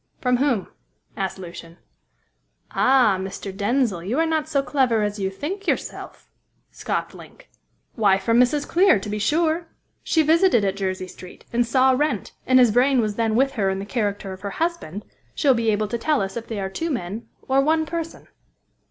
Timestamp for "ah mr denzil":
2.71-4.03